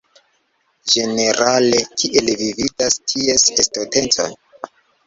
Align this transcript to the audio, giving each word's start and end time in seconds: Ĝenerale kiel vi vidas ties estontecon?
Ĝenerale 0.93 1.83
kiel 2.01 2.35
vi 2.41 2.51
vidas 2.63 2.99
ties 3.13 3.49
estontecon? 3.61 4.39